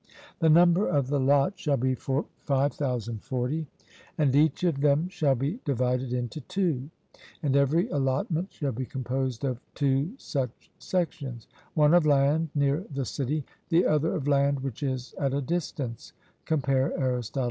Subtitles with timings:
[0.39, 3.67] The number of the lots shall be 5040,
[4.17, 6.89] and each of them shall be divided into two,
[7.43, 11.45] and every allotment shall be composed of two such sections;
[11.75, 16.13] one of land near the city, the other of land which is at a distance
[16.45, 17.37] (compare Arist.